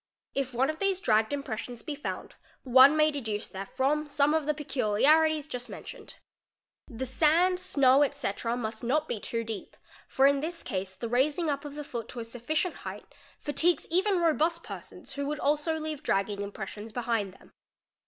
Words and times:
If 0.33 0.51
one 0.51 0.71
of 0.71 0.79
these 0.79 0.99
dragged 0.99 1.31
impressions 1.31 1.83
be 1.83 1.93
found, 1.93 2.33
one 2.63 2.97
may 2.97 3.11
deduce 3.11 3.47
therefrom 3.47 4.07
some 4.07 4.33
of 4.33 4.47
the 4.47 4.53
peculiarities 4.55 5.47
just 5.47 5.69
mentioned. 5.69 6.15
'The 6.87 7.05
sand, 7.05 7.59
snow, 7.59 8.03
&c., 8.09 8.33
must 8.45 8.83
not 8.83 9.07
be 9.07 9.19
too 9.19 9.43
deep, 9.43 9.77
for 10.07 10.25
in 10.25 10.39
this 10.39 10.63
case 10.63 10.95
the 10.95 11.07
raising 11.07 11.51
up 11.51 11.65
of 11.65 11.75
the 11.75 11.83
foot 11.83 12.07
to 12.07 12.19
a 12.19 12.23
sufficient 12.25 12.77
height 12.77 13.13
fatigues 13.37 13.85
even 13.91 14.17
robust 14.21 14.63
persons 14.63 15.13
who 15.13 15.27
would 15.27 15.39
also 15.39 15.77
leave 15.77 16.01
dragging 16.01 16.41
impressions 16.41 16.91
behind 16.91 17.33
them. 17.33 17.51